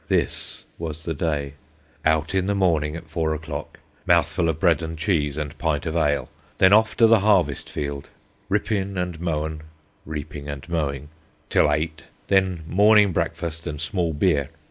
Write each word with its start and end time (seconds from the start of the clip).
This 0.07 0.63
was 0.79 1.03
the 1.03 1.13
day: 1.13 1.53
"Out 2.03 2.33
in 2.33 2.47
morning 2.47 2.95
at 2.95 3.07
four 3.07 3.35
o'clock. 3.35 3.77
Mouthful 4.07 4.49
of 4.49 4.59
bread 4.59 4.81
and 4.81 4.97
cheese 4.97 5.37
and 5.37 5.55
pint 5.59 5.85
of 5.85 5.95
ale. 5.95 6.27
Then 6.57 6.73
off 6.73 6.97
to 6.97 7.05
the 7.05 7.19
harvest 7.19 7.69
field. 7.69 8.09
Rippin 8.49 8.97
and 8.97 9.19
moen 9.19 9.61
[reaping 10.07 10.47
and 10.49 10.67
mowing] 10.67 11.09
till 11.51 11.71
eight. 11.71 12.01
Then 12.29 12.63
morning 12.67 13.11
brakfast 13.11 13.67
and 13.67 13.79
small 13.79 14.11
beer. 14.11 14.49